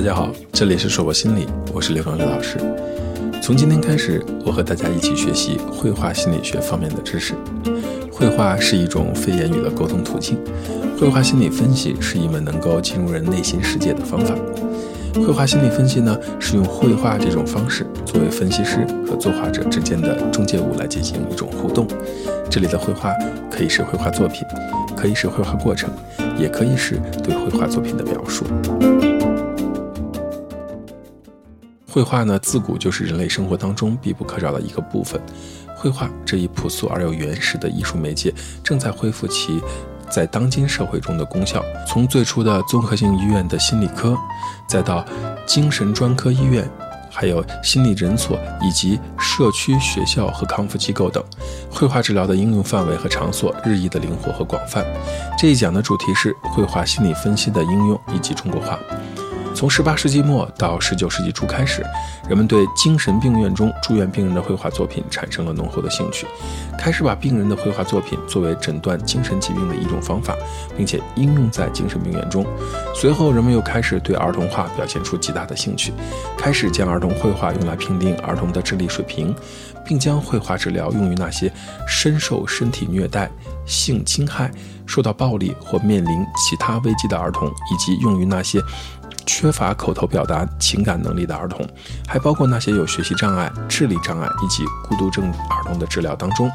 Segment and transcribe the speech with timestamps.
[0.00, 2.56] 大家好，这里是硕博心理，我是刘刚刘老师。
[3.42, 7.34] 从今天开始，我和大家一起学习绘画心理学方面的知识。
[8.10, 10.38] 绘画是一种非言语的沟通途径，
[10.98, 14.34] 绘画心理分析是一门能够进入人内心世界的方法。
[15.16, 21.86] 绘画心理分析呢，是用绘画这种方式作为分析师和作画者之间的中介物来进行一种互动。
[22.48, 23.12] 这里的绘画
[23.50, 24.46] 可以是绘画作品，
[24.96, 25.90] 可以是绘画过程，
[26.38, 28.46] 也可以是对绘画作品的描述。
[31.90, 35.20] 绘画呢，自古就是人类生活当中必不可少的一个部分。
[35.74, 39.60] 绘画这一朴素而又原始的艺术媒介，正在恢复其
[40.08, 41.64] 在当今社会中的功效。
[41.88, 44.16] 从最初的综合性医院的心理科，
[44.68, 45.04] 再到
[45.46, 46.70] 精神专科医院，
[47.10, 51.24] 还有心理诊所以及社区学校和康复机构等，
[51.68, 54.84] 绘画治疗的应用范围和场所日益的灵活和广泛。
[55.36, 58.78] 这一讲的主题是绘画心理分析的应用以及中国画。
[59.60, 61.84] 从18世纪末到19世纪初开始，
[62.26, 66.26] 人们对精神病院中住院病人的绘画作品产生了浓厚的兴趣，
[66.78, 70.34] 开始把病人的绘画作品作为诊断精神疾病的一种方法，
[70.78, 72.42] 并且应用在精神病院中。
[72.94, 75.92] 随后，人们又开始对儿童画表现出极大的兴趣，
[76.38, 79.36] 开始将儿童绘画用来评定儿童的智力水平，
[79.84, 81.52] 并将绘画治疗用于那些
[81.86, 83.30] 深受身体虐待、
[83.66, 84.50] 性侵害、
[84.86, 88.58] 受到暴力或面临其他危机的儿童，以及用于那些。
[89.26, 91.66] 缺乏口头表达情感能力的儿童，
[92.06, 96.50] 还包括那些有学习障碍、智力障碍以及孤独症儿童的治疗当中。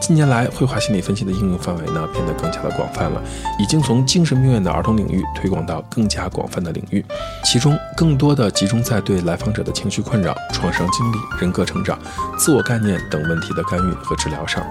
[0.00, 3.22] 近年来，绘画心理分析的应用范围呢变得更加的广泛了，
[3.58, 7.02] 已经从精神病院的儿童领域推广到更加广泛的领域，
[7.42, 11.98] 其中更多的集中在对来访者的情绪困扰、创伤经历、人格成长、
[12.36, 14.62] 自我概念等问题的干预和治疗上。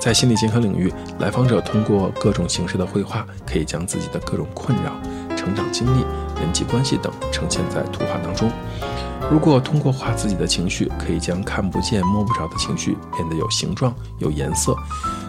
[0.00, 4.92] 在心理健康领域，来访者通过各种形式的绘画，可以将自己的各种困扰。
[5.36, 6.04] 成长经历、
[6.42, 8.50] 人际关系等呈现在图画当中。
[9.30, 14.74] 如果通过画自己的情绪，可以将看不见、摸不着的情绪变得有形状、有颜色；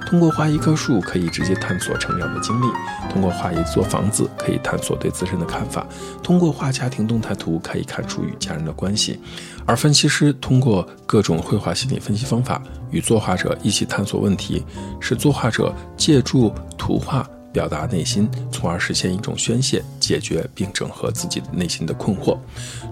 [0.07, 2.65] 通过画一棵树，可以直接探索成长的经历；
[3.09, 5.85] 通过画一座房子，可以探索对自身的看法；
[6.23, 9.19] 通过画家庭动态图，可以看出与家人的关系。
[9.65, 14.65] 而分析师通过各种绘画心理分析方法，与作画者一起探索问题，
[14.99, 17.25] 使作画者借助图画。
[17.53, 22.37] 表达内心，从而实现一种宣泄、解决并整合自己内心的困惑。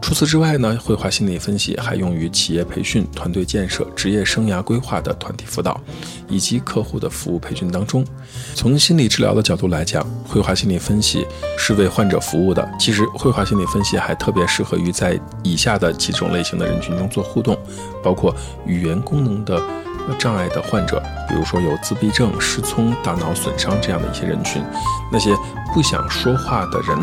[0.01, 5.81] 除此之外呢，绘画心理分析还用于企业培训、团队建设、职业生涯规划的团体辅导，
[6.29, 8.05] 以及客户的服务培训当中。
[8.53, 11.25] 从心理治疗的角度来讲，绘画心理分析
[11.57, 12.69] 是为患者服务的。
[12.79, 17.57] 其实，绘画心理分析还特别适合于在以下的几种类型的人群中做互动，
[18.03, 18.35] 包括
[18.65, 19.59] 语言功能的。
[20.17, 24.63] 障碍的患者，比如说有自闭症、失聪、大脑损伤这样的一些人群，
[25.11, 25.35] 那些
[25.73, 26.97] 不想说话的人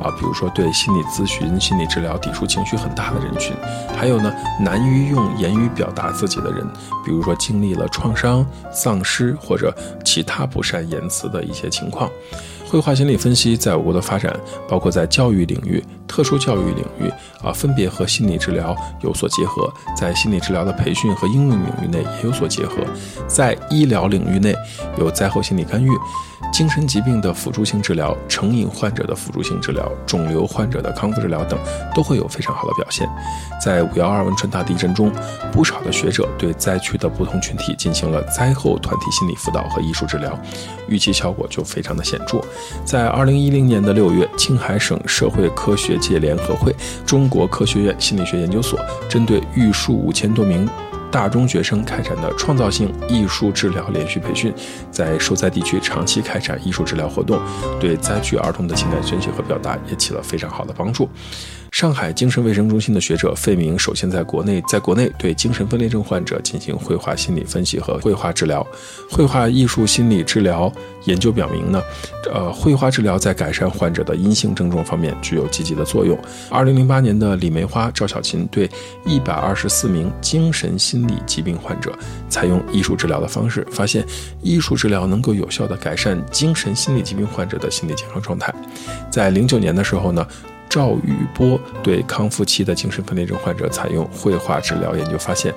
[0.00, 3.54] 啊，比如说对心理咨询、心理治疗抵触情绪很大的人群，
[3.96, 6.66] 还有呢难于用言语表达自己的人，
[7.04, 9.74] 比如说经历了创伤、丧失或者
[10.04, 12.08] 其他不善言辞的一些情况。
[12.68, 14.34] 绘画心理分析在我国的发展，
[14.66, 17.10] 包括在教育领域、特殊教育领域
[17.42, 19.64] 啊，分别和心理治疗有所结合；
[19.96, 22.82] 在心理治疗的培训和应用领域内也有所结合；
[23.26, 24.54] 在医疗领域内
[24.98, 25.88] 有灾后心理干预。
[26.52, 31.58] 精神疾病的辅助性治疗、成瘾患者的辅助性治疗、肿瘤患者的康复治疗等，
[31.94, 33.08] 都会有非常好的表现。
[33.58, 35.10] 在五幺二汶川大地震中，
[35.50, 40.38] 不少的学者对灾区的不同群体进行了灾后团体心理辅导和艺术治疗，
[40.88, 42.38] 预期效果就非常的显著。
[42.84, 46.74] 在二零一零年的六月，青海省社会科学界联合会、
[47.06, 50.68] 中国科学院心理学研究所针对玉树五千多名。
[51.12, 54.52] 大中学生开展的创造性艺术治疗连续培训，
[54.90, 57.38] 在受灾地区长期开展艺术治疗活动，
[57.78, 61.06] 对灾区儿童的情感宣泄和表达也起了非常好的帮助。
[61.82, 68.64] 上海精神卫生中心的学者费明首先在国内在国内对精神分裂症患者进行绘画心理分析和绘画治疗。
[69.10, 70.72] 绘画艺术心理治疗
[71.06, 71.82] 研究表明呢，
[72.32, 76.16] 呃，绘画治疗在改善患者的阴性症状方面具有积极的作用。
[76.48, 78.70] 二零零八年的李梅花、赵小琴对
[79.04, 81.92] 一百二十四名精神心理疾病患者
[82.28, 84.06] 采用艺术治疗的方式，发现
[84.40, 88.54] 艺术治疗能够有效地改善精神心理疾病患者的心理健康状态。
[89.10, 90.24] 在零九年的时候呢。
[90.72, 95.52] 赵宇波对康复期的精神分裂症患者采用绘画治疗，研究发现，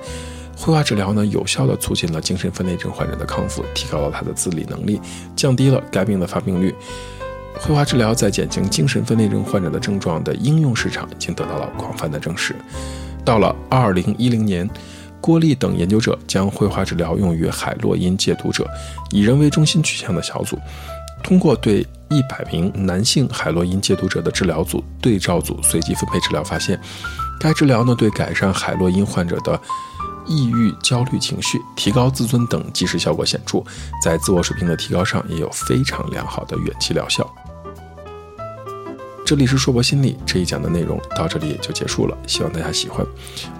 [0.54, 5.00] 绘画治疗呢有效地促进了精神分裂症患者的康复，提高了他的自理能力，
[5.34, 6.74] 降低了该病的发病率。
[7.58, 12.54] 绘画治疗在减轻精神分裂症患者的症状的应用市场已经得到了广泛的证实。
[13.24, 14.68] 到了二零一零年，
[15.18, 18.68] 郭丽等研究者将绘画治疗用于海洛因戒毒者，
[19.10, 20.58] 以人为中心取向的小组。
[21.22, 26.80] 通过对一百名男性海洛因戒毒者的治疗组对照组随机分配治疗，发现
[27.40, 29.60] 该治疗呢对改善海洛因患者的
[30.26, 33.62] 抑郁、焦虑情绪、提高自尊等即时效果显著，
[34.02, 37.28] 在自我水平的提高上也有非常良好的远期疗效。
[39.24, 43.04] 这里是硕博心理这一讲的内容到这里也就结束了，希望大家喜欢。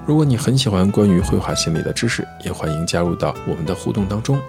[0.06, 4.40] 如果你很喜欢关于绘画心理的知识，也欢迎加入到我们的互动当中。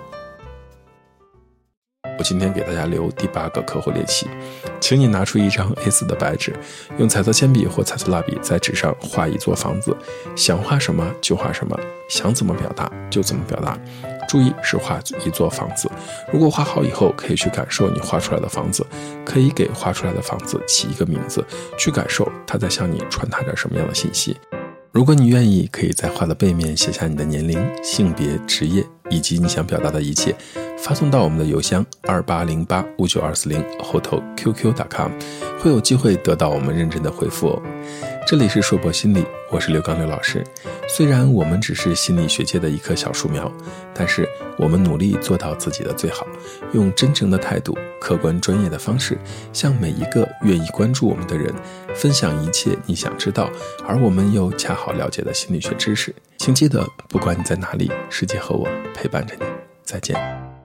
[2.27, 4.27] 今天给大家留第八个客户练习，
[4.81, 6.53] 请你拿出一张 A4 的白纸，
[6.97, 9.95] 用彩色铅笔或彩色蜡笔在纸上画一座房子，
[10.35, 11.79] 想画什么就画什么，
[12.09, 13.79] 想怎么表达就怎么表达。
[14.27, 15.89] 注意是画一座房子。
[16.33, 18.85] 如果画好以后，可以去感受你画出来的房子，
[19.23, 21.41] 可以给画出来的房子起一个名字，
[21.77, 24.35] 去感受它在向你传达着什么样的信息。
[24.91, 30.35] 如果你愿意，可以在画的背面写下你的年龄、性别、职业以及你想表达的一切，
[30.77, 35.11] 发送到我们的邮箱二八零八五九二四零后头 qq.com，
[35.59, 37.61] 会有机会得到我们认真的回复哦。
[38.25, 40.43] 这里是硕博心理，我是刘刚刘老师。
[40.87, 43.51] 虽然我们只是心理学界的一棵小树苗，
[43.93, 44.27] 但是
[44.57, 46.27] 我们努力做到自己的最好，
[46.73, 49.17] 用真诚的态度、客观专业的方式，
[49.53, 51.53] 向每一个愿意关注我们的人
[51.95, 53.49] 分享一切你想知道，
[53.87, 56.13] 而我们又恰好了解的心理学知识。
[56.37, 59.45] 请记得，不管你在哪里，世界和我陪伴着你。
[59.83, 60.56] 再见。